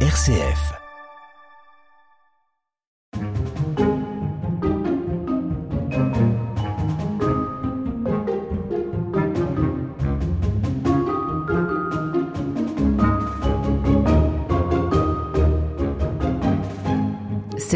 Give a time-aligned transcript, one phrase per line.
[0.00, 0.85] RCF.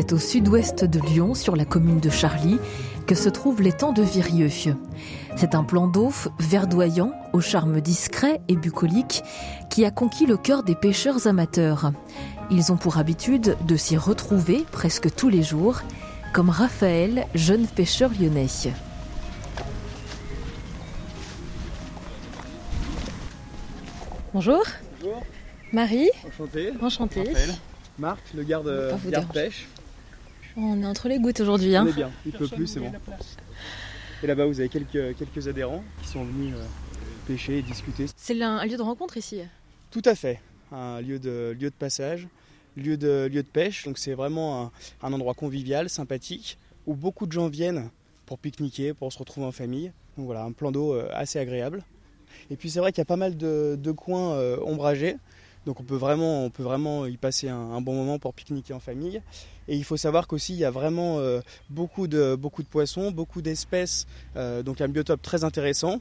[0.01, 2.59] C'est au sud-ouest de Lyon, sur la commune de Charly,
[3.07, 4.49] que se trouve l'étang de Virieux.
[5.37, 9.23] C'est un plan d'eau verdoyant, au charme discret et bucolique,
[9.69, 11.93] qui a conquis le cœur des pêcheurs amateurs.
[12.51, 15.83] Ils ont pour habitude de s'y retrouver presque tous les jours,
[16.33, 18.47] comme Raphaël, jeune pêcheur lyonnais.
[24.33, 24.63] Bonjour.
[25.03, 25.23] Bonjour.
[25.75, 26.09] Marie.
[26.27, 26.73] Enchanté.
[26.81, 27.21] Enchanté.
[27.21, 27.55] Raphaël.
[27.99, 29.69] Marc, le garde, garde pêche.
[30.57, 31.77] On est entre les gouttes aujourd'hui.
[31.77, 31.85] hein.
[31.87, 32.93] On est bien, il peut plus, c'est bon.
[34.23, 36.65] Et là-bas, vous avez quelques, quelques adhérents qui sont venus euh,
[37.27, 38.07] pêcher et discuter.
[38.17, 39.41] C'est un lieu de rencontre ici.
[39.91, 40.41] Tout à fait,
[40.73, 42.29] un lieu de, lieu de passage,
[42.77, 43.85] lieu de, lieu de pêche.
[43.85, 44.71] Donc c'est vraiment un,
[45.03, 47.89] un endroit convivial, sympathique, où beaucoup de gens viennent
[48.27, 49.91] pour pique-niquer, pour se retrouver en famille.
[50.17, 51.83] Donc voilà, un plan d'eau euh, assez agréable.
[52.51, 55.17] Et puis c'est vrai qu'il y a pas mal de, de coins euh, ombragés.
[55.67, 59.23] Donc on peut vraiment, y passer un, bon moment pour pique-niquer en famille.
[59.69, 62.39] Et il faut savoir qu'aussi il y a vraiment euh, beaucoup, de,
[62.71, 66.01] poissons, beaucoup d'espèces, euh, donc un biotope très intéressant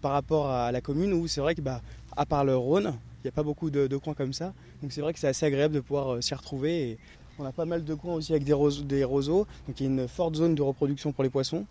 [0.00, 1.82] par rapport à la commune où c'est vrai que bah,
[2.16, 4.54] à part le Rhône, il n'y a pas beaucoup de, coins comme ça.
[4.82, 6.90] Donc c'est vrai que c'est assez agréable de pouvoir euh, s'y retrouver.
[6.90, 6.98] Et
[7.38, 9.86] on a pas mal de coins aussi avec des, rose- des roseaux, donc il y
[9.86, 11.66] a une forte zone de reproduction pour les poissons.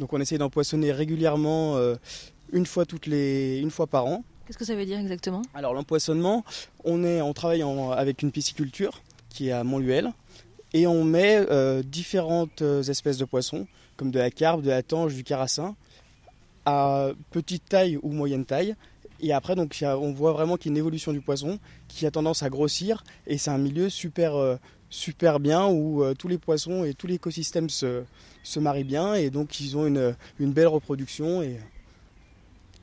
[0.00, 1.78] Donc on essaie d'empoissonner régulièrement
[2.52, 2.84] une fois
[3.86, 4.24] par an.
[4.46, 6.44] Qu'est-ce que ça veut dire exactement Alors l'empoisonnement,
[6.84, 10.12] on, on travaille avec une pisciculture qui est à Montluel
[10.74, 14.82] et on met euh, différentes euh, espèces de poissons comme de la carpe, de la
[14.82, 15.76] tange, du carassin
[16.66, 18.74] à petite taille ou moyenne taille.
[19.20, 21.58] Et après, donc, on voit vraiment qu'il y a une évolution du poisson
[21.88, 24.56] qui a tendance à grossir et c'est un milieu super, euh,
[24.90, 28.02] super bien où tous les poissons et tout l'écosystème se,
[28.42, 31.58] se marient bien et donc ils ont une, une belle reproduction et,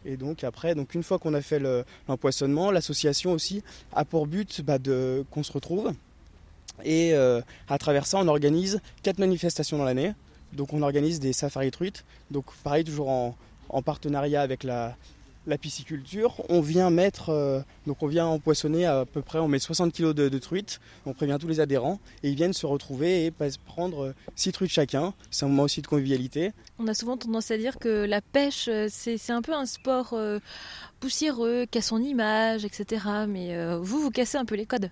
[0.05, 3.63] et donc après, donc une fois qu'on a fait le- l'empoisonnement, l'association aussi
[3.93, 4.77] a pour but bah,
[5.29, 5.93] qu'on se retrouve.
[6.83, 10.13] Et euh, à travers ça, on organise quatre manifestations dans l'année.
[10.53, 12.03] Donc on organise des safaris truites.
[12.31, 14.95] Donc pareil, toujours en partenariat avec la,
[15.47, 16.41] la pisciculture.
[16.49, 20.13] On vient mettre, euh, donc on vient empoisonner à peu près, on met 60 kg
[20.13, 20.79] de, de truites.
[21.05, 23.33] On prévient tous les adhérents et ils viennent se retrouver et
[23.65, 25.13] prendre 6 truites chacun.
[25.29, 26.51] C'est un moment aussi de convivialité.
[26.79, 29.65] On a souvent tendance à dire que la pêche, euh, c'est c'est un peu un
[29.65, 30.39] sport euh,
[30.99, 33.05] poussiéreux, qui a son image, etc.
[33.27, 34.89] Mais euh, vous, vous cassez un peu les codes.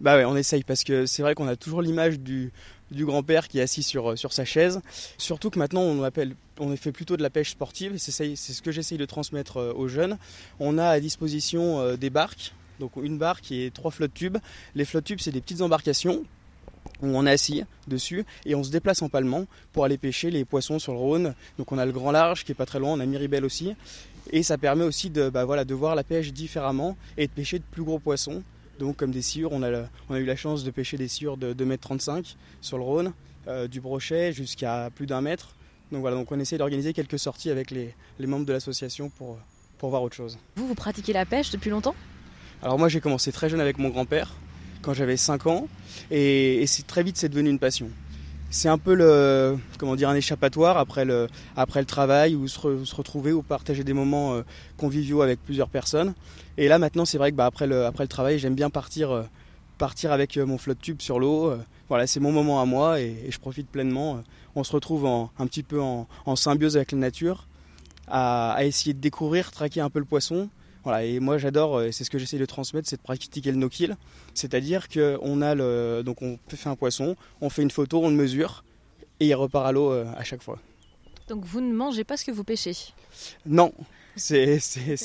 [0.00, 2.52] Bah ouais, on essaye parce que c'est vrai qu'on a toujours l'image du,
[2.90, 4.80] du grand-père qui est assis sur, sur sa chaise.
[5.18, 7.94] Surtout que maintenant on fait plutôt de la pêche sportive.
[7.98, 10.18] C'est ce que j'essaye de transmettre euh, aux jeunes.
[10.58, 12.52] On a à disposition euh, des barques.
[12.78, 14.38] Donc une barque et trois flottes tubes.
[14.74, 16.24] Les flottes tubes, c'est des petites embarcations
[17.02, 20.44] où on est assis dessus et on se déplace en palmant pour aller pêcher les
[20.44, 21.34] poissons sur le Rhône.
[21.58, 23.74] Donc on a le grand large qui est pas très loin, on a Miribel aussi.
[24.32, 27.64] Et ça permet aussi de, bah de voir la pêche différemment et de pêcher de
[27.70, 28.42] plus gros poissons.
[28.80, 31.06] Donc comme des sciures, on a, le- on a eu la chance de pêcher des
[31.06, 32.22] sciures de 2,35 m
[32.62, 33.12] sur le Rhône,
[33.46, 35.54] euh, du brochet jusqu'à plus d'un mètre.
[35.92, 39.38] Donc voilà, donc on essaie d'organiser quelques sorties avec les, les membres de l'association pour,
[39.78, 40.38] pour voir autre chose.
[40.56, 41.94] Vous, vous pratiquez la pêche depuis longtemps?
[42.62, 44.34] Alors moi j'ai commencé très jeune avec mon grand-père,
[44.82, 45.68] quand j'avais 5 ans,
[46.10, 47.90] et, et c'est très vite c'est devenu une passion.
[48.52, 51.28] C'est un peu le, comment dire, un échappatoire après le,
[51.86, 54.42] travail, ou se, re- se retrouver, ou partager des moments euh,
[54.76, 56.14] conviviaux avec plusieurs personnes.
[56.58, 59.22] Et là maintenant c'est vrai que bah, après, le, travail j'aime bien partir, euh,
[60.04, 61.54] avec euh, mon flotte tube sur l'eau.
[61.88, 64.20] voilà, c'est mon moment à moi et, je profite pleinement.
[64.56, 67.46] On se retrouve un petit peu en, symbiose avec la nature,
[68.08, 70.50] à essayer de découvrir, traquer un peu le poisson,
[70.84, 73.58] voilà, et moi j'adore, euh, c'est ce que j'essaie de transmettre, c'est de pratiquer le
[73.58, 73.96] no-kill.
[74.34, 76.02] C'est-à-dire qu'on a le.
[76.04, 78.64] Donc on fait un poisson, on fait une photo, on le mesure,
[79.20, 80.58] et il repart à l'eau euh, à chaque fois.
[81.28, 82.72] Donc vous ne mangez pas ce que vous pêchez?
[83.46, 83.72] Non,
[84.16, 84.58] c'est-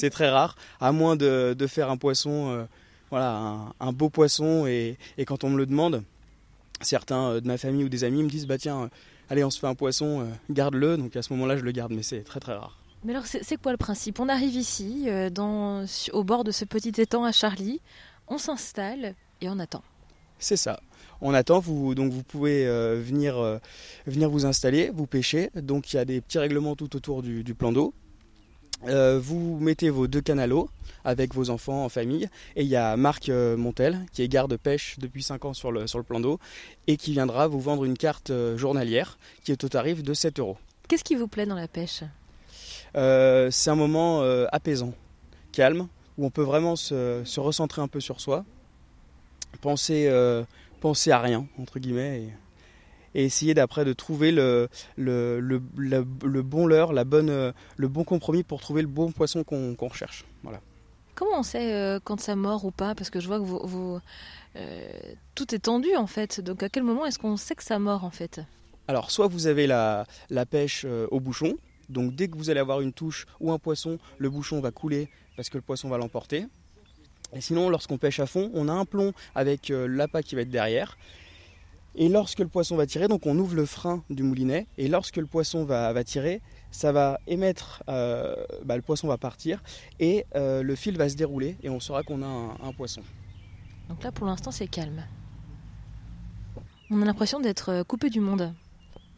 [0.10, 2.64] très rare, à moins de, de faire un poisson, euh,
[3.10, 6.04] voilà, un, un beau poisson, et, et quand on me le demande,
[6.82, 8.90] certains de ma famille ou des amis me disent bah tiens,
[9.30, 12.04] allez, on se fait un poisson, garde-le, donc à ce moment-là je le garde, mais
[12.04, 12.78] c'est très très rare.
[13.06, 14.20] Mais alors, c'est quoi le principe?
[14.20, 17.80] On arrive ici, euh, dans, au bord de ce petit étang à Charlie,
[18.28, 19.84] on s'installe et on attend.
[20.40, 20.80] C'est ça.
[21.22, 23.58] On attend, vous, donc vous pouvez euh, venir, euh,
[24.06, 25.50] venir vous installer, vous pêcher.
[25.56, 27.94] Donc il y a des petits règlements tout autour du, du plan d'eau.
[28.88, 30.70] Euh, vous mettez vos deux canalos
[31.06, 32.28] avec vos enfants en famille.
[32.56, 35.88] Et il y a Marc Montel, qui est garde pêche depuis 5 ans sur le,
[35.88, 36.40] sur le plan d'eau,
[36.88, 40.58] et qui viendra vous vendre une carte journalière qui est au tarif de 7 euros.
[40.88, 42.04] Qu'est-ce qui vous plaît dans la pêche?
[42.96, 44.94] Euh, c'est un moment euh, apaisant,
[45.52, 45.88] calme,
[46.18, 48.46] où on peut vraiment se, se recentrer un peu sur soi.
[49.62, 50.10] penser,
[50.80, 52.34] penser à rien, entre guillemets,
[53.14, 58.44] et, essayer d'après de trouver le, le, le, bon leurre, la bonne, le bon compromis
[58.44, 60.26] pour trouver le bon poisson qu'on recherche.
[60.44, 60.60] Voilà.
[61.16, 62.94] Comment on sait quand ça mord ou pas?
[62.94, 64.00] Parce que je vois que vous,
[65.34, 66.42] tout est tendu en fait.
[66.42, 68.42] Donc à quel moment est-ce qu'on sait que ça mord en fait?
[68.90, 71.56] Alors soit vous avez la, la pêche au bouchon,
[71.90, 75.10] donc dès que vous allez avoir une touche ou un poisson, le bouchon va couler
[75.36, 76.48] parce que le poisson va l'emporter.
[77.34, 80.42] Et sinon, lorsqu'on pêche à fond, on a un plomb avec euh, l'appât qui va
[80.42, 80.98] être derrière.
[81.96, 85.16] Et lorsque le poisson va tirer, donc on ouvre le frein du moulinet, et lorsque
[85.16, 88.36] le poisson va, tirer, ça va émettre, euh,
[88.66, 89.64] bah, le poisson va partir,
[90.00, 93.02] et euh, le fil va se dérouler, et on saura qu'on a un, un, poisson.
[93.88, 95.06] Donc là, pour l'instant, c'est calme.
[96.90, 98.54] On a l'impression d'être coupé du monde.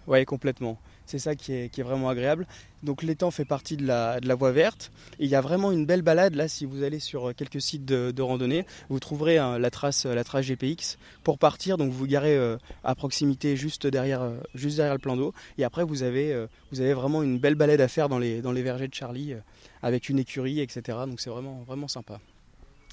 [0.06, 0.78] Oui, complètement.
[1.08, 2.46] C'est ça qui est, vraiment agréable.
[2.84, 4.92] Donc l'étang fait partie de la, voie verte.
[5.20, 6.36] Il y a vraiment une belle balade.
[6.36, 10.26] Là, si vous allez sur quelques sites de, randonnée, vous trouverez hein, la, trace, la
[10.26, 11.78] trace GPX pour partir.
[11.78, 15.34] Donc vous vous garez euh, à proximité juste derrière, euh, juste derrière le plan d'eau.
[15.58, 18.62] Et après, vous avez, euh, vraiment une belle balade à faire dans les, dans les
[18.62, 19.34] vergers de Charlie
[19.82, 20.98] avec une écurie, etc.
[21.08, 22.20] Donc c'est vraiment, vraiment sympa.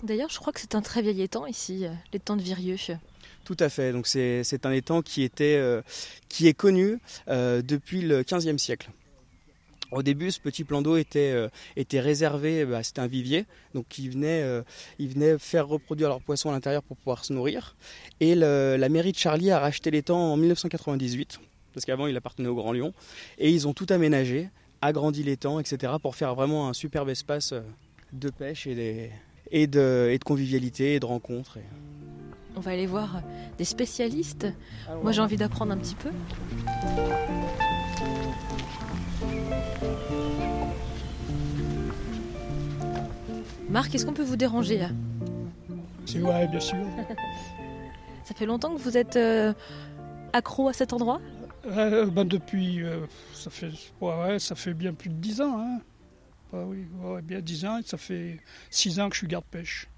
[0.04, 2.76] D'ailleurs, je crois que c'est un très vieil étang ici, l'étang de Virieux.
[3.44, 3.92] Tout à fait.
[3.92, 5.82] Donc c'est un étang qui, était, euh,
[6.28, 6.98] qui est connu
[7.28, 8.90] euh, depuis le XVe siècle.
[9.92, 11.48] Au début, ce petit plan d'eau était, euh,
[12.00, 13.44] réservé, bah, c'était un vivier,
[13.74, 14.42] donc ils venaient,
[14.98, 17.76] ils venaient faire reproduire leurs poissons à l'intérieur pour pouvoir se nourrir.
[18.18, 21.38] Et la mairie de Charlie a racheté l'étang en 1998,
[21.74, 22.92] parce qu'avant il appartenait au Grand Lyon,
[23.38, 24.48] et ils ont tout aménagé,
[24.80, 27.54] agrandi l'étang, etc., pour faire vraiment un superbe espace
[28.12, 31.58] de pêche et de convivialité et de rencontres.
[32.56, 33.22] On va aller voir
[33.58, 34.46] des spécialistes.
[35.02, 36.10] Moi j'ai envie d'apprendre un petit peu.
[43.68, 44.90] Marc, est-ce qu'on peut vous déranger là?
[46.14, 46.78] Oui, bien sûr.
[48.24, 49.52] ça fait longtemps que vous êtes euh,
[50.32, 51.20] accro à cet endroit?
[51.66, 53.70] Euh, ben Depuis, euh, ça, fait,
[54.38, 55.58] ça fait bien plus de 10 ans.
[55.58, 55.80] Hein.
[56.52, 56.86] Bah oui,
[57.24, 58.38] bien 10 ans, ça fait
[58.70, 59.88] 6 ans que je suis garde-pêche.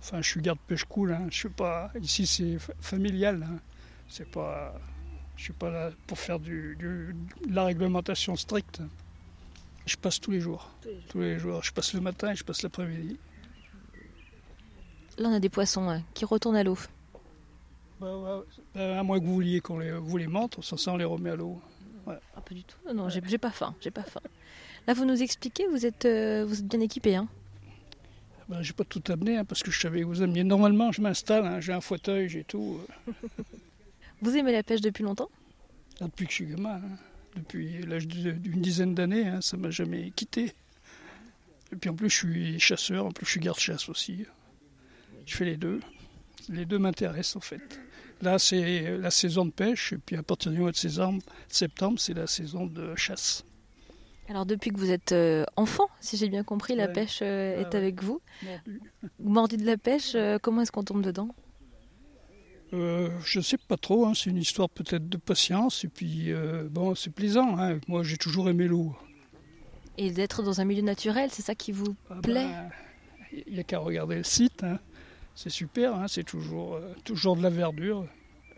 [0.00, 1.12] Enfin, je suis garde-pêche cool.
[1.12, 1.26] Hein.
[1.30, 3.42] Je suis pas ici, c'est familial.
[3.42, 3.58] Hein.
[4.08, 4.74] C'est pas,
[5.36, 7.14] je suis pas là pour faire du, de
[7.52, 8.80] la réglementation stricte.
[9.86, 10.70] Je passe tous les jours.
[11.08, 11.62] Tous les jours.
[11.62, 13.18] Je passe le matin et je passe l'après-midi.
[15.18, 16.78] Là, on a des poissons hein, qui retournent à l'eau.
[18.00, 20.96] Bah, bah, à moins que vous vouliez qu'on les, vous les montre, sans ça on
[20.96, 21.60] les remet à l'eau.
[22.06, 22.18] Ouais.
[22.36, 22.76] Ah, pas du tout.
[22.94, 23.74] Non, j'ai pas faim.
[23.80, 24.20] J'ai pas faim.
[24.86, 27.28] Là, vous nous expliquez, vous êtes, euh, vous êtes bien équipé, hein
[28.48, 30.44] ben, j'ai pas tout amené hein, parce que je savais que vous ameniez.
[30.44, 32.80] Normalement, je m'installe, hein, j'ai un fauteuil, j'ai tout.
[34.22, 35.30] vous aimez la pêche depuis longtemps?
[36.00, 36.76] Ah, Depuis que je suis gamin.
[36.76, 36.98] Hein.
[37.36, 40.52] Depuis l'âge d'une dizaine d'années, ça m'a jamais quitté.
[41.72, 44.24] Et puis en plus, je suis chasseur, en plus, je suis garde-chasse aussi.
[45.26, 45.80] Je fais les deux.
[46.48, 47.80] Les deux m'intéressent en fait.
[48.22, 50.76] Là, c'est la saison de pêche, et puis à partir du mois de
[51.48, 53.44] septembre, c'est la saison de chasse.
[54.28, 57.74] Alors depuis que vous êtes euh, enfant, si j'ai bien compris, la pêche euh, est
[57.74, 58.20] avec vous.
[59.18, 59.56] Mordu.
[59.56, 61.28] de la pêche, euh, comment est-ce qu'on tombe dedans?
[62.70, 64.12] Je ne sais pas trop, hein.
[64.14, 66.30] c'est une histoire peut-être de patience, et puis
[66.70, 67.58] bon, c'est plaisant.
[67.58, 67.78] Hein.
[67.88, 68.94] Moi j'ai toujours aimé l'eau.
[69.96, 72.46] Et d'être dans un milieu naturel, c'est ça qui vous ah plaît?
[73.46, 74.78] Il n'y a qu'à regarder le site, hein.
[75.34, 78.06] c'est super, c'est toujours, toujours de la verdure.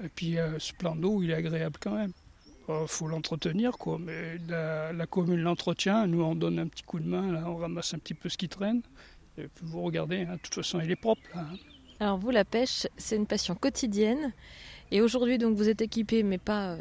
[0.02, 2.12] Et puis ce plan d'eau, il est agréable quand même.
[2.70, 3.98] Il oh, faut l'entretenir, quoi.
[3.98, 7.94] Mais la, commune l'entretient, nous on donne un petit coup de main, là, on ramasse
[7.94, 8.82] un petit peu ce qui traîne.
[9.38, 11.20] Et puis vous regardez, hein, de toute façon il est propre.
[11.34, 11.46] Hein.
[11.98, 14.32] Alors vous, la pêche, c'est une passion quotidienne.
[14.92, 16.76] Et aujourd'hui, donc vous êtes équipé, mais pas.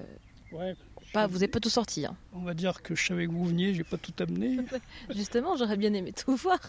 [0.53, 0.74] Euh,
[1.12, 2.05] pas vous n'êtes pas tout sorti.
[2.05, 2.15] Hein.
[2.34, 4.60] On va dire que je savais que vous veniez, j'ai pas tout amené.
[5.10, 6.60] Justement, j'aurais bien aimé tout voir.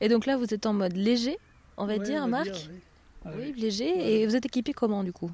[0.00, 1.38] Et donc là, vous êtes en mode léger,
[1.76, 2.68] on va dire, Marc.
[3.26, 3.52] oui.
[3.56, 4.22] léger.
[4.22, 5.30] Et vous êtes équipé comment du coup?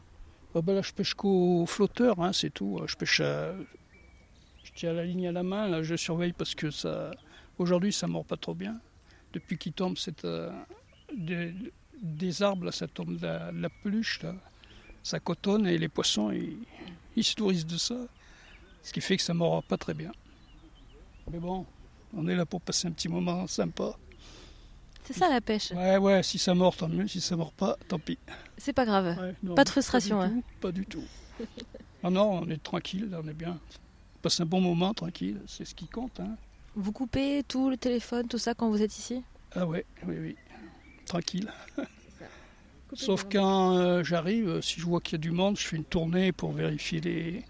[0.55, 2.81] Ah bah là, je pêche qu'au flotteur, hein, c'est tout.
[2.87, 7.13] Je pêche Je tiens la ligne à la main, là, je surveille parce que ça...
[7.59, 8.81] Aujourd'hui, ça mord pas trop bien.
[9.33, 10.53] Depuis qu'il tombe euh,
[12.03, 14.35] des, arbres, là, ça tombe de la, peluche, là.
[15.03, 17.97] Ça cotonne et les poissons, ils, se nourrissent de ça.
[18.83, 20.13] Ce qui fait que ça mord pas très bien.
[21.31, 21.67] Mais bon,
[22.17, 23.97] on est là pour passer un petit moment sympa.
[25.09, 27.09] C'est ça la pêche Ouais, ouais, si ça mord, tant mieux.
[27.09, 28.19] Si ça mord pas, tant pis.
[28.59, 29.35] C'est pas grave.
[29.57, 30.43] pas de frustration.
[30.61, 31.03] Pas du tout.
[31.41, 31.45] Hein.
[32.05, 33.59] non, non, on est tranquille, on est bien.
[34.17, 36.21] On passe un bon moment tranquille, c'est ce qui compte.
[36.21, 36.37] Hein.
[36.75, 39.23] Vous coupez tout le téléphone, tout ça quand vous êtes ici?
[39.53, 40.37] Ah ouais, oui, oui.
[41.07, 41.51] Tranquille.
[42.93, 45.85] Sauf quand euh, j'arrive, si je vois qu'il y a du monde, je fais une
[45.85, 47.45] tournée pour vérifier les,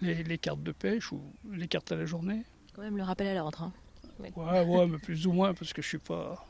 [0.00, 1.22] les, cartes de pêche ou
[1.52, 2.42] les cartes à la journée.
[2.74, 3.62] Quand même le rappel à l'ordre.
[3.62, 3.72] Hein.
[4.18, 6.44] Ouais, ouais, mais plus ou moins, parce que je suis pas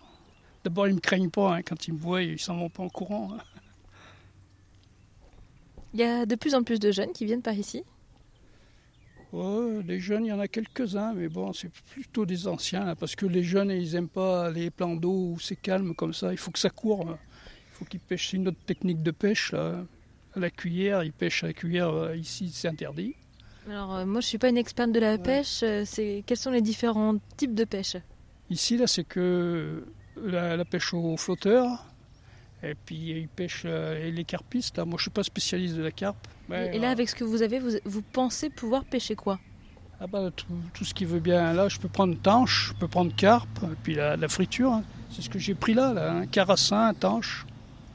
[0.67, 1.55] D'abord, ils ne me craignent pas.
[1.55, 1.63] Hein.
[1.63, 3.29] Quand ils me voient, ils s'en vont pas en courant.
[3.35, 3.39] Hein.
[5.95, 7.85] Il y a de plus en plus de jeunes qui viennent par ici
[9.33, 12.97] Ouais, les jeunes, il y en a quelques-uns, mais bon, c'est plutôt des anciens, là,
[12.97, 16.33] parce que les jeunes, ils n'aiment pas les plans d'eau où c'est calme comme ça.
[16.33, 17.07] Il faut que ça court.
[17.09, 18.31] Il faut qu'ils pêchent.
[18.33, 19.85] C'est une autre technique de pêche, là.
[20.35, 21.91] À la cuillère, ils pêchent à la cuillère.
[21.91, 23.15] euh, Ici, c'est interdit.
[23.69, 25.19] Alors euh, moi je suis pas une experte de la Ouais.
[25.19, 27.97] pêche, euh, c'est quels sont les différents types de pêche?
[28.49, 29.85] Ici, là, c'est que
[30.25, 31.85] la, la pêche au flotteur.
[32.63, 34.79] Et puis, ils pêchent euh, les carpistes.
[34.79, 34.85] Là.
[34.85, 36.27] Moi, je suis pas spécialiste de la carpe.
[36.49, 39.39] mais, Et là euh, avec ce que vous avez, vous, vous pensez pouvoir pêcher quoi?
[40.01, 41.53] Ah bah, tout, tout ce qui veut bien.
[41.53, 44.73] Là, je peux prendre tanche, je peux prendre carpe, et puis la, la friture.
[44.73, 44.85] hein.
[45.11, 47.47] C'est ce que j'ai pris là, là, un carassin, un tanche,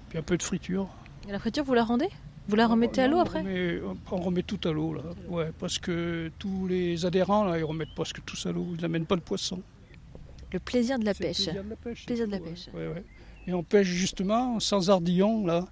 [0.10, 0.88] puis un peu de friture.
[1.28, 2.08] Et la friture vous la rendez?
[2.48, 3.42] Vous la remettez à l'eau après?
[3.44, 5.04] remet- On remet tout à l'eau là.
[5.30, 8.66] Ouais, parce que tous les adhérents là, ils remettent presque tous à l'eau.
[8.76, 9.62] Ils n'amènent pas de poisson.
[10.54, 11.46] Le plaisir de la C'est le pêche.
[11.46, 12.06] Plaisir de la pêche.
[12.06, 12.50] Plaisir c'est de la tout, ouais.
[12.52, 12.68] pêche.
[12.74, 13.04] Ouais, ouais.
[13.48, 15.68] Et on pêche justement sans ardillon là.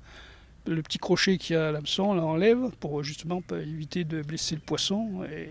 [0.65, 4.61] Le petit crochet qui a à l'hameçon, on enlève pour justement éviter de blesser le
[4.61, 5.23] poisson.
[5.23, 5.49] Et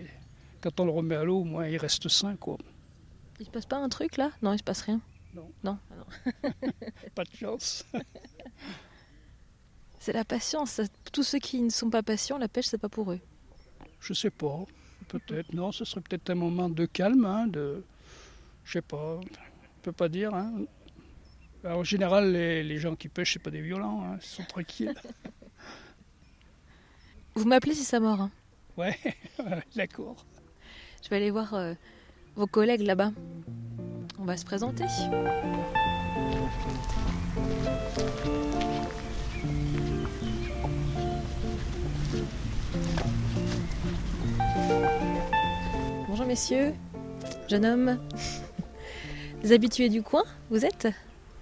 [0.61, 2.57] quand on le remet à l'eau, au moins il reste sain quoi.
[3.39, 4.31] Il se passe pas un truc là?
[4.41, 5.01] Non, il se passe rien.
[5.33, 5.49] Non.
[5.63, 5.77] Non.
[5.91, 6.51] ah non.
[7.15, 7.85] Pas de chance.
[9.99, 10.79] C'est la patience.
[11.11, 13.19] Tous ceux qui ne sont pas patients, la pêche c'est pas pour eux.
[13.99, 14.63] Je sais pas.
[15.09, 15.53] Peut-être.
[15.53, 17.83] Non, ce serait peut-être un moment de calme, hein, de.
[18.69, 19.19] Je sais pas.
[19.23, 20.31] Je peux pas dire.
[20.35, 20.51] Hein.
[21.63, 24.43] Alors, en général, les, les gens qui pêchent, c'est pas des violents, hein, ils sont
[24.43, 24.93] tranquilles.
[27.35, 28.21] Vous m'appelez si ça mord.
[28.21, 28.31] hein.
[28.77, 28.95] Ouais,
[29.75, 30.23] d'accord.
[31.03, 31.73] Je vais aller voir euh,
[32.35, 33.11] vos collègues là-bas.
[34.19, 34.85] On va se présenter.
[46.07, 46.73] Bonjour messieurs,
[47.47, 47.99] jeune homme.
[49.41, 50.87] Les habitués du coin, vous êtes?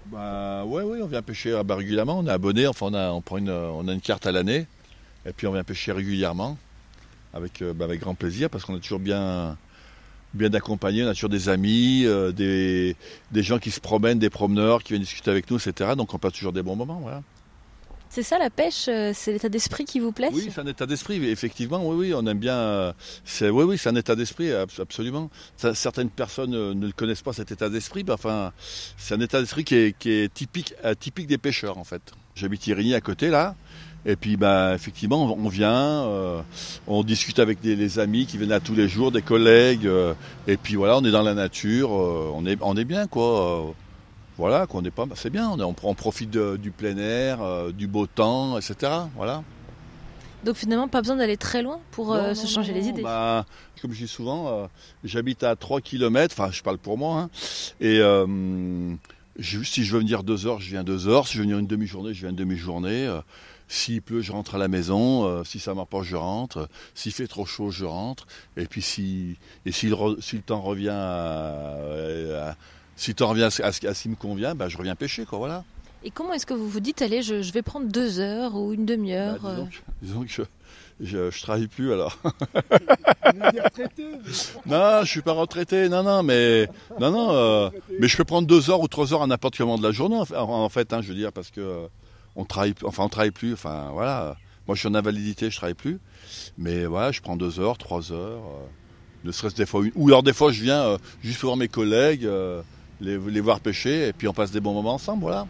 [0.06, 2.20] Bah ouais, ouais, on vient pêcher régulièrement.
[2.20, 4.66] On est abonné, enfin on a, on prend une, on a une carte à l'année,
[5.26, 6.56] et puis on vient pêcher régulièrement,
[7.34, 9.56] avec, euh, bah, avec grand plaisir, parce qu'on est toujours bien,
[10.32, 11.04] bien accompagné.
[11.04, 12.94] On a toujours des amis, euh, des,
[13.42, 15.92] gens qui se promènent, des promeneurs qui viennent discuter avec nous, etc.
[15.96, 17.02] Donc on passe toujours des bons moments.
[18.10, 20.86] C'est ça la pêche, euh, c'est l'état d'esprit qui vous plaît Oui, c'est un état
[20.86, 21.86] d'esprit, effectivement.
[21.86, 22.56] Oui, oui, on aime bien.
[22.56, 22.92] euh,
[23.24, 25.30] C'est, oui, oui, c'est un état d'esprit, abs- absolument.
[25.74, 28.04] Certaines personnes euh, ne le connaissent pas cet état d'esprit.
[28.06, 28.52] mais enfin,
[28.96, 32.00] c'est un état d'esprit qui est, qui est typique, typique des pêcheurs, en fait.
[32.34, 33.54] J'habite Irigny à côté là.
[34.06, 35.72] Et puis, bah, effectivement, on vient,
[36.06, 36.40] euh,
[36.86, 39.86] on discute avec des, les amis qui viennent là tous les jours, des collègues.
[39.86, 40.14] euh,
[40.46, 43.74] et puis voilà, on est dans la nature, euh, on est, on est bien, quoi.
[44.38, 45.50] Voilà, qu'on est pas, c'est bien.
[45.50, 48.92] On, on, profite de- du plein air, euh, du beau temps, etc.
[49.16, 49.42] Voilà.
[50.44, 53.02] Donc finalement, pas besoin d'aller très loin pour euh, se non, changer non, les idées.
[53.02, 53.44] bah,
[53.82, 54.66] comme je dis souvent, euh,
[55.02, 57.30] j'habite à 3 km, enfin je parle pour moi, hein,
[57.80, 57.98] et
[59.40, 61.58] je- si je veux venir deux heures, je viens deux heures, si je veux venir
[61.58, 63.06] une demi-journée, je viens une demi-journée,
[63.66, 67.26] s'il pleut, je rentre à la maison, euh, si ça pas, je rentre, s'il fait
[67.26, 68.26] trop chaud, je rentre,
[68.56, 72.56] et puis si, et si, le, si le temps revient à, à-
[72.98, 75.38] si le temps revient à ce, à qui me convient, bah, je reviens pêcher, quoi,
[75.38, 75.64] voilà.
[76.04, 78.72] Et comment est-ce que vous vous dites, allez, je, je vais prendre deux heures ou
[78.72, 80.42] une demi-heure Bah, euh, disons que, disons que je,
[81.00, 82.18] je, je travaille plus alors.
[84.66, 86.68] Non, je suis pas retraité, non, non, mais
[87.00, 89.66] non, non, euh, mais je peux prendre deux heures ou trois heures à n'importe quel
[89.66, 91.86] moment de la journée, en fait, en fait, hein, je veux dire, parce que euh,
[92.36, 94.36] on travaille, enfin, on travaille plus, enfin, voilà.
[94.66, 95.98] Moi, je suis en invalidité, je travaille plus,
[96.58, 98.66] mais voilà, je prends deux heures, trois heures, euh,
[99.24, 101.56] ne serait-ce des fois une, ou alors des fois, je viens euh, juste pour voir
[101.56, 102.60] mes collègues, euh,
[103.00, 105.46] les, les voir pêcher, et puis on passe des bons moments ensemble, voilà.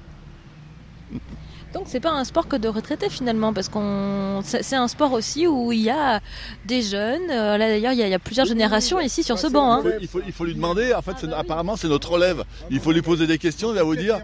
[1.75, 5.47] Donc c'est pas un sport que de retraités finalement, parce qu'on c'est un sport aussi
[5.47, 6.21] où il y a
[6.65, 7.31] des jeunes.
[7.31, 9.73] euh, là d'ailleurs, il y, a- il y a plusieurs générations ici sur ce banc.
[9.73, 9.83] hein.
[10.01, 12.45] Il faut, il faut- lui demander, en fait, c'est- apparemment, c'est notre relève.
[12.71, 14.19] Il faut lui poser des questions, il va vous dire.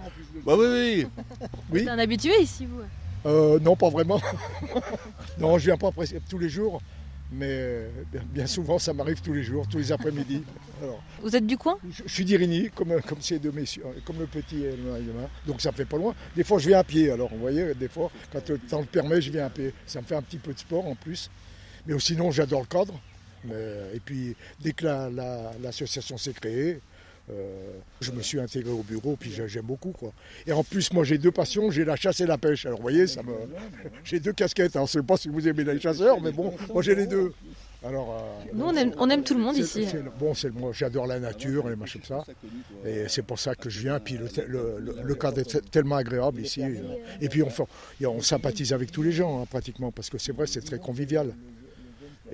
[0.47, 1.07] Bah oui, oui.
[1.71, 2.81] Vous êtes un habitué ici, vous?
[3.27, 4.21] Euh, non, pas vraiment.
[5.39, 6.81] non, je viens pas presque tous les jours,
[7.35, 7.89] mais euh,
[8.33, 10.43] bien, souvent ça m'arrive tous les jours, tous les après-midi.
[11.23, 11.79] Vous êtes du coin?
[11.91, 15.03] je, je suis d'Irigny, comme, comme ces deux messieurs, comme le petit et le
[15.47, 16.15] donc ça me fait pas loin.
[16.37, 18.87] Des fois je viens à pied, alors vous voyez, des fois, quand le temps le
[18.87, 19.73] permet, je viens à pied.
[19.87, 21.31] Ça me fait un petit peu de sport en plus.
[21.87, 22.99] Mais sinon, j'adore le cadre.
[23.45, 26.81] Mais- et puis, dès que la- la- l'association s'est créée,
[27.31, 29.93] euh, je me suis intégré au bureau, puis j'ai- j'aime beaucoup.
[29.93, 30.13] Quoi.
[30.47, 32.67] Et en plus, moi, j'ai deux passions, j'ai la chasse et la pêche.
[32.67, 33.33] Alors, vous voyez, ça me...
[34.05, 34.77] j'ai deux casquettes.
[34.77, 37.07] Alors, je ne sais pas si vous aimez les chasseurs, mais bon, moi, j'ai les
[37.07, 37.33] deux.
[37.87, 39.87] Alors, euh, Nous, on aime, on aime tout le monde ici.
[39.91, 42.33] c'est bon, c'est moi, j'adore la nature, les machins comme ça.
[42.87, 44.01] Et c'est pour ça que je viens.
[44.01, 46.63] Puis le, le- le- le cadre est te- tellement agréable ici.
[47.21, 47.49] Et puis on,
[48.09, 51.35] on sympathise avec tous les gens, hein, pratiquement, parce que c'est vrai, c'est très convivial.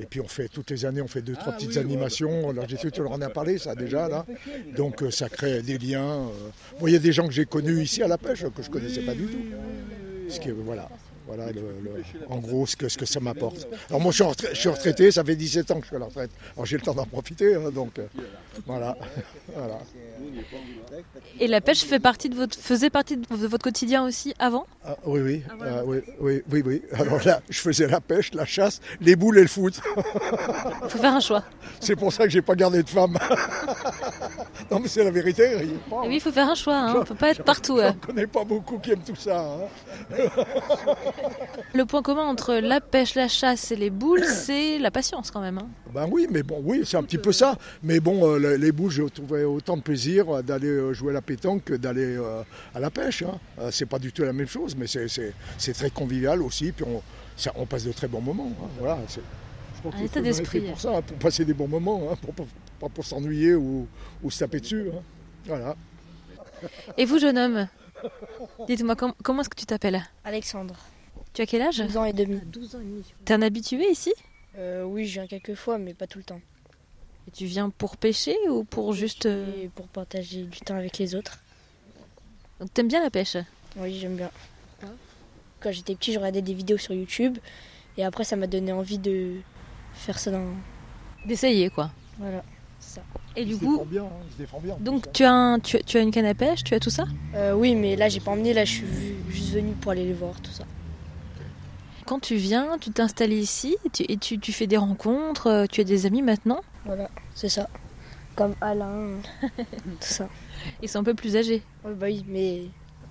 [0.01, 2.51] Et puis on fait toutes les années, on fait deux, trois petites animations.
[2.51, 4.25] Alors j'ai tu leur en as parlé, ça déjà là.
[4.77, 6.21] Donc euh, ça crée des liens.
[6.21, 6.79] euh.
[6.79, 8.71] Bon, il y a des gens que j'ai connus ici à la pêche que je
[8.71, 9.45] connaissais pas du tout.
[10.29, 10.89] Ce qui voilà.
[11.27, 13.69] Voilà, le- le- en gros, ce que, ce que ça m'apporte.
[13.89, 15.97] Alors moi, je suis, retrai- je suis retraité, ça fait 17 ans que je suis
[15.97, 16.31] à la retraite.
[16.57, 18.07] Alors j'ai le temps d'en profiter, hein, donc euh,
[18.67, 18.97] voilà.
[19.55, 19.79] voilà.
[21.41, 24.67] Et la pêche fait partie de votre, faisait partie de votre quotidien aussi avant?
[24.85, 26.83] Ah, oui, oui, ah, oui, oui, oui, oui.
[26.95, 29.81] Alors là, je faisais la pêche, la chasse, les boules et le foot.
[29.97, 30.03] Il
[30.91, 31.45] faut faire un choix.
[31.81, 33.17] C'est pour ça que j'ai pas gardé de femme.
[34.71, 35.55] non, mais c'est la vérité.
[35.89, 36.05] pas.
[36.05, 36.77] Et oui, il faut faire un choix.
[36.77, 36.95] Hein.
[36.99, 37.77] On peut pas être partout.
[37.79, 37.93] Je euh.
[38.07, 39.41] connais pas beaucoup qui aiment tout ça.
[39.41, 40.17] hein.
[41.73, 45.41] Le point commun entre la pêche, la chasse et les boules, c'est la patience quand
[45.41, 45.59] même.
[45.59, 45.69] hein.
[45.95, 47.57] Ben oui, mais bon, oui, c'est un petit peu ça.
[47.83, 51.11] Mais bon, euh, les- les boules, j'ai trouvé autant de plaisir euh, d'aller euh, jouer
[51.11, 52.43] à la pétanque que d'aller euh,
[52.75, 53.23] à la pêche.
[53.23, 53.39] Hein.
[53.61, 56.73] Euh, c'est pas du tout la même chose, mais c'est- très convivial aussi.
[56.73, 57.03] Puis on,
[57.37, 58.51] ça- on passe de très bons moments.
[58.63, 58.67] hein.
[58.79, 59.21] Voilà, je
[59.89, 60.61] Un qu'il état d'esprit.
[60.61, 62.45] pour ça, hein, pour passer des bons moments, hein, pour, pas-
[62.81, 63.87] pas pour s'ennuyer ou,
[64.23, 64.87] ou se taper dessus.
[64.95, 65.01] hein.
[65.47, 65.75] Voilà.
[66.99, 67.69] Et vous, jeune homme
[68.67, 70.03] Dites-moi, com- comment est-ce que tu t'appelles?
[70.25, 70.75] Alexandre,
[71.33, 71.79] Tu as quel âge?
[71.79, 72.41] 12 ans et demi.
[72.47, 73.05] 12 ans et demi.
[73.25, 74.13] T'es un habitué ici?
[74.59, 76.41] Euh, oui, je viens quelques fois, mais pas tout le temps.
[77.29, 79.27] Et tu viens pour pêcher ou pour juste...
[79.27, 81.39] euh, Et pour partager du temps avec les autres.
[82.59, 83.37] Donc t'aimes bien la pêche?
[83.77, 84.31] Oui, j'aime bien.
[85.61, 87.39] Quand j'étais petit, je regardais des vidéos sur YouTube.
[87.97, 89.37] Et après, ça m'a donné envie de
[89.95, 90.47] faire ça dans...
[91.27, 91.91] D'essayer quoi.
[92.19, 92.43] Voilà,
[92.79, 93.03] c'est ça.
[93.37, 94.05] Et du coup, bien.
[94.05, 94.75] hein, bien.
[94.75, 95.13] en donc plus, hein.
[95.13, 97.05] tu as, un, tu, tu as une canne à pêche, tu as tout ça?
[97.35, 98.53] Euh, oui, mais là, j'ai pas emmené.
[98.55, 98.87] Là, je suis
[99.29, 100.65] juste venue pour aller les voir, tout ça.
[102.11, 105.67] Quand tu viens, tu t'installes ici et, tu, et tu, tu fais des rencontres, euh,
[105.71, 107.69] tu as des amis maintenant Voilà, c'est ça.
[108.35, 109.19] Comme Alain,
[109.53, 109.57] tout
[110.01, 110.29] ça.
[110.83, 111.63] Ils sont un peu plus âgés.
[111.85, 112.63] Oui, bah oui, mais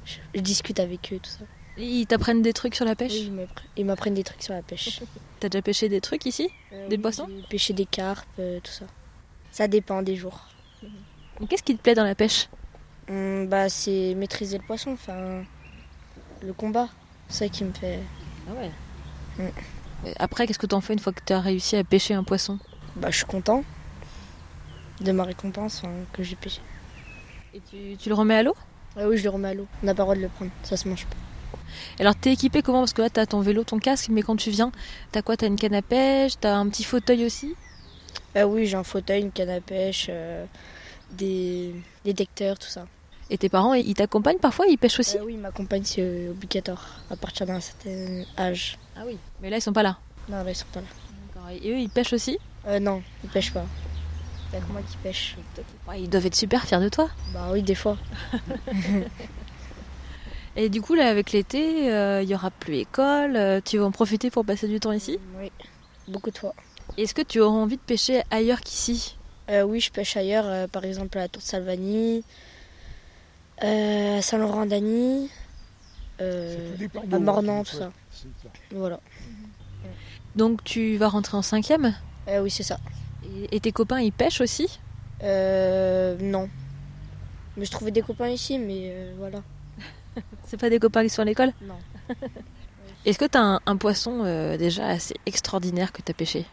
[0.04, 1.46] je, je discute avec eux, tout ça.
[1.78, 4.44] Et Ils t'apprennent des trucs sur la pêche Oui, ils m'appre- ils m'apprennent des trucs
[4.44, 5.00] sur la pêche.
[5.40, 8.72] T'as déjà pêché des trucs ici Euh, Des oui, poissons Pêcher des carpes, euh, tout
[8.74, 8.84] ça.
[9.50, 10.42] Ça dépend des jours.
[11.50, 12.50] Qu'est-ce qui te plaît dans la pêche
[13.10, 15.44] Hum, bah, c'est maîtriser le poisson, enfin,
[16.44, 16.90] le combat.
[17.30, 18.00] C'est ça qui me fait.
[18.50, 18.72] Ah ouais.
[19.40, 20.10] Mm.
[20.18, 22.60] Après, qu'est-ce que t'en fais une fois que tu as réussi à pêcher un poisson?
[22.96, 23.64] Bah, je suis content
[25.02, 26.62] de ma récompense enfin, que j'ai pêché.
[27.54, 28.56] Et tu, tu le remets à l'eau?
[28.98, 29.68] Ah oui, je le remets à l'eau.
[29.82, 31.16] On n'a pas le droit de le prendre, ça se mange pas.
[32.00, 32.80] Alors t'es équipé comment?
[32.80, 34.72] Parce que là t'as ton vélo, ton casque, mais quand tu viens,
[35.12, 35.38] t'as quoi?
[35.38, 37.56] T'as une canne à pêche, t'as un petit fauteuil aussi?
[38.36, 40.46] Ah oui, j'ai un fauteuil, une canne à pêche, euh,
[41.12, 41.74] des
[42.04, 42.86] détecteurs, tout ça.
[43.30, 46.32] Et tes parents, ils t'accompagnent parfois Ils pêchent aussi Ah oui, ma compagne, c'est euh,
[46.32, 48.80] obligatoire à partir d'un certain âge.
[48.96, 49.18] Ah oui.
[49.42, 49.98] Mais là ils sont pas là.
[50.28, 51.54] Non, là, ils sont pas là.
[51.54, 52.38] Et eux, ils pêchent aussi
[52.68, 53.66] Euh, non, ils pêchent pas.
[54.52, 55.36] Il y a que moi qui pêche.
[55.88, 57.10] Ouais, Ils doivent être super fiers de toi.
[57.34, 57.98] Bah oui, des fois.
[60.56, 63.36] Et du coup, là, avec l'été, euh, il y aura plus école.
[63.36, 65.20] euh, tu vas en profiter pour passer du temps ici?
[65.40, 65.52] Oui,
[66.08, 66.54] beaucoup de fois.
[66.98, 69.16] Est-ce que tu auras envie de pêcher ailleurs qu'ici?
[69.50, 72.24] Euh, oui, je pêche ailleurs, euh, par exemple à la Tour de Salvani,
[73.64, 75.30] euh, à Saint-Laurent-d'Agny,
[76.22, 77.92] euh, plans à Mornan, hein, tout ça.
[78.72, 79.00] Voilà.
[80.36, 81.96] Donc tu vas rentrer en cinquième?
[82.28, 82.78] Euh, oui, c'est ça.
[83.24, 84.80] et, et tes copains, ils pêchent aussi?
[85.24, 86.50] Euh, non.
[87.58, 89.42] Mais je trouvais des copains ici, mais euh, voilà.
[90.46, 91.52] C'est pas des copains qui sont à l'école?
[91.62, 91.78] Non.
[93.06, 96.46] Est-ce que tu as un, un poisson euh, déjà assez extraordinaire que tu as pêché?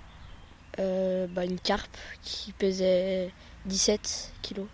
[0.79, 3.31] Euh, bah, une carpe qui pesait
[3.66, 4.66] 17 kilos.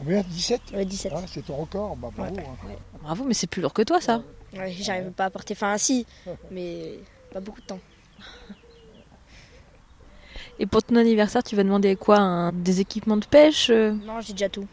[0.00, 0.22] Combien?
[0.22, 1.12] 17 Ouais, 17.
[1.14, 2.34] Ah, C'est ton record, bah, bravo.
[2.34, 2.44] Ouais.
[2.44, 2.70] hein.
[3.02, 4.22] Bravo, mais c'est plus lourd que toi ça.
[4.54, 5.54] Ouais, j'arrive pas à porter.
[5.54, 6.06] Enfin, si,
[6.50, 6.98] mais
[7.32, 7.78] pas beaucoup de temps.
[10.58, 12.18] Et pour ton anniversaire, tu vas demander quoi?
[12.18, 13.92] Un- Des équipements de pêche euh?
[13.92, 14.66] Non, j'ai déjà tout.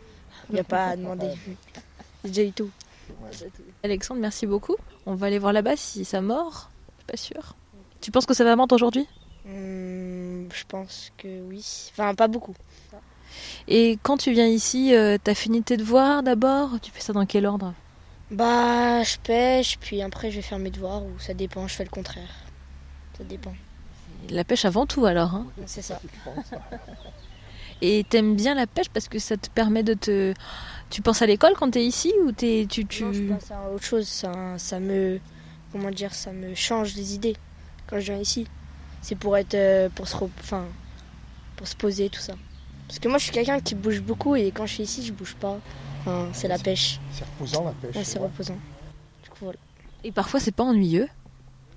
[0.50, 1.30] Il n'y a pas à demander.
[2.24, 2.70] J'ai déjà eu tout.
[3.84, 4.76] Alexandre, merci beaucoup.
[5.06, 6.70] On va aller voir là-bas si ça mord.
[6.90, 7.56] Je suis pas sûre.
[8.02, 9.08] Tu penses que ça va mordre aujourd'hui?
[9.46, 11.64] Hum, je pense que oui.
[11.94, 12.54] Enfin, pas beaucoup.
[13.68, 16.72] Et quand tu viens ici, euh, t'as fini tes devoirs d'abord?
[16.82, 17.74] Tu fais ça dans quel ordre?
[18.32, 21.84] Bah, je pêche, puis après je vais faire mes devoirs, ou ça dépend, je fais
[21.86, 22.30] le contraire.
[23.18, 23.54] Ça dépend.
[24.30, 25.34] La pêche avant tout alors.
[25.36, 25.46] hein?
[25.66, 26.00] C'est ça.
[27.82, 30.34] Et t'aimes bien la pêche parce que ça te permet de te...
[30.90, 32.86] Tu penses à l'école quand t'es ici ou t'es, tu...
[32.86, 33.04] tu...
[33.04, 34.08] Non, je pense à autre chose.
[34.08, 35.20] Ça, ça me.
[35.72, 37.36] Comment dire Ça me change les idées
[37.88, 38.48] quand je viens ici.
[39.02, 39.54] C'est pour être.
[39.54, 40.16] euh, pour se.
[40.16, 40.66] re- Enfin.
[41.58, 42.34] Pour se poser, tout ça.
[42.88, 45.12] Parce que moi, je suis quelqu'un qui bouge beaucoup et quand je suis ici, je
[45.14, 45.60] bouge pas.
[46.02, 47.00] Enfin, c'est la pêche.
[47.12, 47.96] C'est reposant la pêche.
[47.96, 48.26] Ouais, c'est ouais.
[48.26, 48.58] reposant.
[49.24, 49.60] Du coup, voilà.
[50.04, 51.10] Et parfois c'est pas ennuyeux?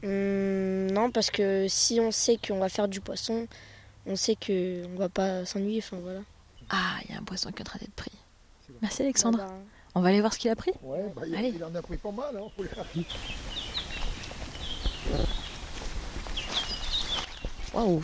[0.05, 3.47] Hum, non, parce que si on sait qu'on va faire du poisson,
[4.07, 5.81] on sait qu'on va pas s'ennuyer.
[5.85, 6.21] Enfin, voilà.
[6.71, 8.13] Ah, il y a un poisson qui est en train d'être pris.
[8.81, 9.39] Merci Alexandre.
[9.39, 9.55] Bah, bah,
[9.97, 10.71] On va aller voir ce qu'il a pris?
[10.83, 11.53] Ouais, bah, il, Allez.
[11.55, 12.37] il en a pris pas mal.
[12.37, 13.05] Hein, les.
[17.75, 18.03] Waouh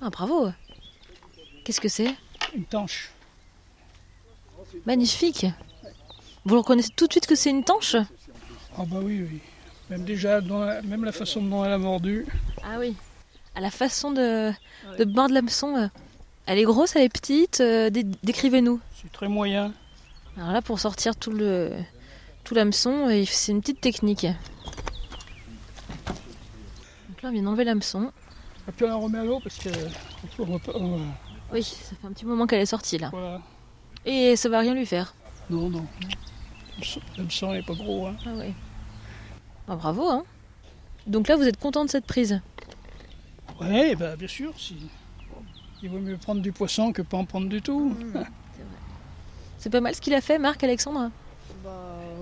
[0.00, 0.50] Ah bravo
[1.64, 2.14] Qu'est-ce que c'est?
[2.54, 3.10] Une tanche.
[4.86, 5.46] Magnifique
[6.44, 7.96] Vous reconnaissez tout de suite que c'est une tanche?
[8.76, 9.40] Ah bah oui, oui.
[9.90, 12.26] Même déjà, dans la, même la façon dont elle a mordu.
[12.62, 12.94] Ah oui.
[13.54, 14.52] À la façon de,
[14.98, 15.76] de bain de l'hameçon.
[15.76, 15.88] euh,
[16.46, 17.60] Elle est grosse, elle est petite.
[17.60, 18.80] euh, dé- Décrivez-nous.
[19.00, 19.72] C'est très moyen.
[20.36, 21.72] Alors là, pour sortir tout le
[22.44, 24.26] tout l'hameçon, euh, c'est une petite technique.
[27.08, 28.12] Donc là, on vient d'enlever l'hameçon.
[28.68, 29.68] Et puis on la remet à l'eau parce que.
[30.38, 31.04] on va pas- on va-
[31.52, 33.08] Oui, ça fait un petit moment qu'elle est sortie là.
[33.10, 33.40] voilà.
[34.04, 35.14] Et ça va rien lui faire.
[35.50, 35.84] Non, non.
[37.18, 38.06] Le sang- n'est pas gros.
[38.06, 38.16] Hein.
[38.26, 38.54] Ah oui.
[39.66, 40.24] Bah, bravo, hein.
[41.06, 42.40] Donc là, vous êtes content de cette prise?
[43.60, 44.52] Ouais, bah, bien sûr.
[44.58, 44.76] Si...
[45.82, 47.96] Il vaut mieux prendre du poisson que pas en prendre du tout.
[49.58, 51.10] C'est pas mal ce qu'il a fait, Marc Alexandre?
[51.64, 51.70] Bah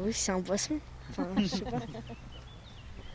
[0.04, 0.78] oui, c'est un poisson.
[1.10, 1.78] Enfin, je sais pas.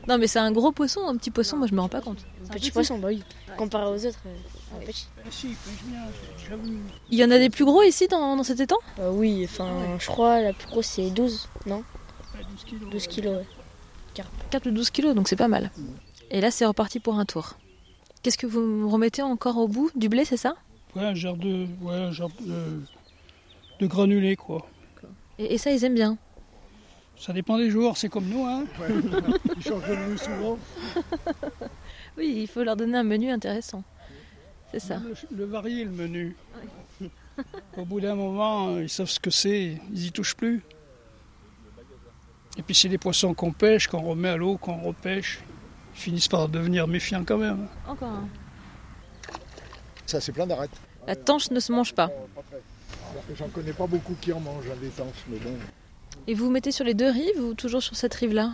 [0.07, 2.25] Non, mais c'est un gros poisson, un petit poisson, moi je me rends pas compte.
[2.49, 3.23] Un petit poisson, bah oui.
[3.57, 5.07] Comparé aux autres, euh, un petit.
[5.23, 5.27] Ah.
[7.09, 8.77] Il y en a des plus gros ici dans, dans cet étang?
[8.97, 11.77] Bah oui, enfin, je crois la plus grosse c'est 12, non?
[11.77, 12.89] Ouais, 12 kilos.
[12.91, 14.23] 12 kilos, ouais.
[14.49, 15.71] 4 ou 12 kilos, donc c'est pas mal.
[16.31, 17.53] Et là, c'est reparti pour un tour.
[18.23, 20.55] Qu'est-ce que vous me remettez encore au bout Du blé, c'est ça?
[20.95, 22.81] Ouais, un genre de, ouais, un genre de,
[23.79, 24.67] de granulé, quoi.
[25.39, 26.17] et, et ça, ils aiment bien.
[27.21, 28.65] Ça dépend des jours, c'est comme nous, hein.
[29.55, 30.57] Ils changent de menu souvent.
[32.17, 33.83] Oui, il faut leur donner un menu intéressant.
[34.71, 34.97] C'est ça.
[34.97, 36.35] Le, le varier, le menu.
[37.77, 40.61] Au bout d'un moment, euh, ils savent ce que c'est, ils y touchent plus.
[42.57, 45.39] Et puis c'est des poissons qu'on pêche, qu'on remet à l'eau, qu'on repêche.
[45.95, 47.67] Ils finissent par devenir méfiants quand même.
[47.87, 48.27] Encore un.
[50.05, 50.75] Ça, c'est plein d'arêtes.
[51.07, 52.09] La tanche ne se mange pas.
[53.35, 55.55] J'en connais pas beaucoup qui en mangent, hein, des tanches, mais bon.
[56.27, 58.53] Et vous vous mettez sur les deux rives ou toujours sur cette rive-là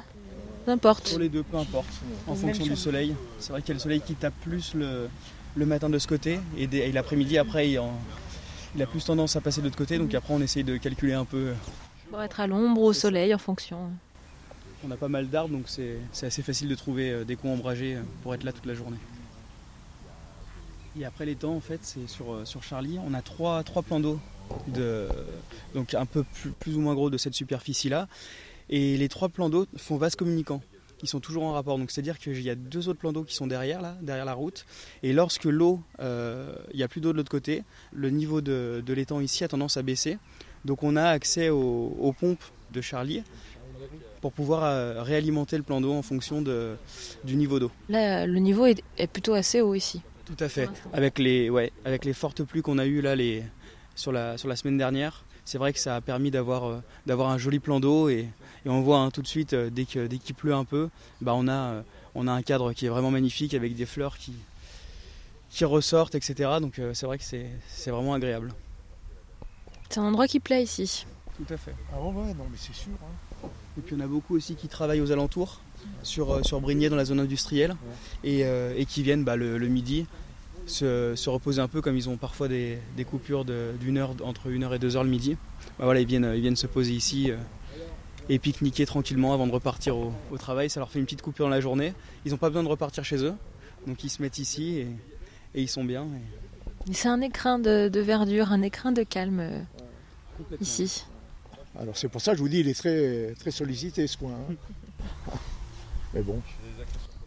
[0.68, 1.08] N'importe.
[1.08, 1.88] Sur les deux, peu importe,
[2.28, 3.16] en fonction du soleil.
[3.40, 5.08] C'est vrai qu'il y a le soleil qui tape plus le,
[5.56, 7.94] le matin de ce côté et, l'après-midi, après, il, en-
[8.76, 9.98] il a plus tendance à passer de l'autre côté.
[9.98, 11.54] Donc après, on essaye de calculer un peu.
[12.10, 13.78] Pour être à l'ombre ou au soleil en fonction.
[14.86, 17.52] On a pas mal d'arbres, donc c'est c'est assez facile de trouver euh, des coins
[17.52, 18.98] ombragés euh, pour être là toute la journée.
[21.00, 23.82] Et après les temps, en fait, c'est sur, euh, sur Charlie, on a trois, trois
[23.82, 24.20] plans d'eau,
[24.68, 25.08] de,
[25.76, 28.08] donc un peu plus, plus ou moins gros de cette superficie-là.
[28.70, 30.62] Et les trois plans d'eau font vase communicant.
[31.04, 31.78] Ils sont toujours en rapport.
[31.78, 34.34] Donc c'est-à-dire qu'il y a deux autres plans d'eau qui sont derrière, là, derrière la
[34.34, 34.66] route.
[35.04, 38.84] Et lorsque l'eau, euh, il n'y a plus d'eau de l'autre côté, le niveau de,
[38.86, 40.18] de l'étang ici a tendance à baisser.
[40.66, 43.24] Donc on a accès aux, aux pompes de Charlie
[44.22, 46.76] pour pouvoir euh, réalimenter le plan d'eau en fonction de,
[47.24, 47.72] du niveau d'eau.
[47.90, 50.02] Là, le niveau est, est plutôt assez haut ici.
[50.26, 50.68] Tout à fait.
[50.92, 53.44] Avec les, ouais, avec les fortes pluies qu'on a eues là, les,
[53.98, 57.38] sur, la, sur la semaine dernière, c'est vrai que ça a permis d'avoir euh, un
[57.38, 58.30] joli plan d'eau et,
[58.66, 60.90] et on voit hein, tout de suite, euh, dès qu'il dès pleut un peu,
[61.22, 61.82] bah on, a, euh,
[62.16, 64.34] on a un cadre qui est vraiment magnifique avec des fleurs qui,
[65.50, 66.52] qui ressortent, etc.
[66.62, 68.54] Donc euh, c'est vrai que c'est vraiment agréable.
[69.90, 71.06] C'est un endroit qui plaît ici.
[71.38, 71.74] Tout à fait.
[71.94, 72.92] Ah ouais, ouais, non, mais c'est sûr.
[73.02, 73.48] hein.
[73.78, 75.62] Et puis on a beaucoup aussi qui travaillent aux alentours,
[76.04, 77.76] sur, euh, sur Brignais dans la zone industrielle,
[78.24, 80.08] et, euh, et qui viennent bah, le, le midi
[80.68, 84.14] se, se reposer un peu comme ils ont parfois des, des coupures de- d'une heure,
[84.24, 85.36] entre une heure et deux heures le midi.
[85.80, 87.38] Bah, voilà, ils, viennent, ils viennent se poser ici euh,
[88.30, 90.70] et pique-niquer tranquillement avant de repartir au, au travail.
[90.70, 91.94] Ça leur fait une petite coupure dans la journée.
[92.26, 93.34] Ils n'ont pas besoin de repartir chez eux,
[93.88, 94.88] donc ils se mettent ici et,
[95.56, 96.04] et ils sont bien.
[96.88, 99.60] et- C'est un écrin de, de verdure, un écrin de calme euh,
[100.62, 101.06] ici.
[101.80, 104.32] Alors c'est pour ça que je vous dis, il est très, très sollicité ce coin.
[104.34, 105.32] hein.
[106.14, 106.42] mais bon,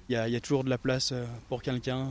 [0.09, 2.09] Il y, a, il y a toujours de la place euh, pour quelqu'un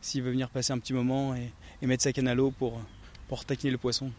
[0.00, 2.80] s'il veut venir passer un petit moment et, et mettre sa canne à l'eau pour,
[3.28, 4.10] pour taquiner le poisson.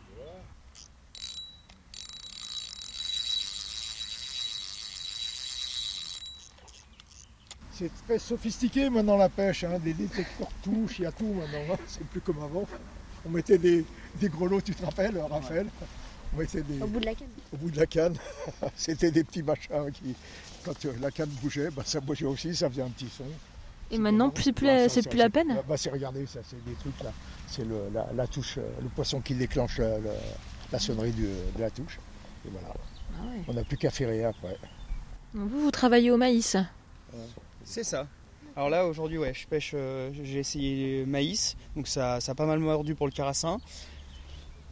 [7.71, 11.73] c'est très sophistiqué maintenant la pêche, hein, des détecteurs touches, il y a tout maintenant.
[11.73, 11.77] hein.
[11.87, 12.67] C'est plus comme avant.
[13.25, 15.67] On mettait des, des grelots, tu te rappelles, Raphaël
[16.33, 17.27] On mettait des, Au bout de la canne.
[17.53, 18.15] au bout de la canne.
[18.75, 20.13] C'était des petits machins qui,
[20.63, 23.23] quand euh, la canne bougeait, bah, ça bougeait aussi, ça faisait un petit son.
[23.91, 26.73] Et maintenant, c'est plus, la- c'est plus la peine Bah, c'est regardez, ça c'est des
[26.73, 27.11] trucs là.
[27.47, 30.09] C'est le- la, la touche, euh, le poisson qui déclenche euh, le-
[30.71, 31.97] la sonnerie du- de la touche.
[32.45, 32.67] Et voilà.
[33.17, 33.41] Ah ouais.
[33.47, 34.57] On n'a plus qu'à ferrer après.
[35.33, 36.55] Donc Vous, vous travaillez au maïs.
[37.63, 38.07] C'est ça.
[38.55, 42.45] Alors là aujourd'hui ouais, je pêche, euh, j'ai essayé maïs, donc ça, ça a pas
[42.45, 43.59] mal mordu pour le carassin.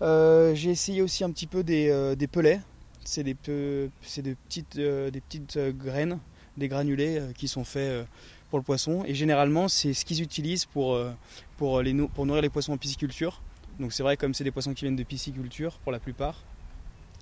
[0.01, 2.59] Euh, j'ai essayé aussi un petit peu des, euh, des pelets.
[3.03, 6.19] C'est des, pe- c'est des petites, euh, des petites euh, graines,
[6.57, 8.03] des granulés euh, qui sont faits euh,
[8.49, 9.03] pour le poisson.
[9.05, 11.11] Et généralement c'est ce qu'ils utilisent pour, euh,
[11.57, 13.41] pour, les, nou- pour nourrir les poissons en pisciculture.
[13.79, 16.43] Donc c'est vrai comme c'est des poissons qui viennent de pisciculture pour la plupart.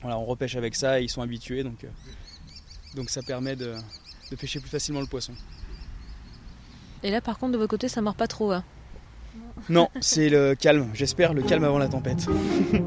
[0.01, 1.87] Voilà, on repêche avec ça et ils sont habitués donc, euh,
[2.95, 3.73] donc ça permet de,
[4.31, 5.33] de pêcher plus facilement le poisson.
[7.03, 8.51] Et là, par contre, de votre côté, ça mord pas trop.
[8.51, 8.63] hein?
[9.69, 10.89] Non, c'est le calme.
[10.93, 12.25] J'espère le calme avant la tempête.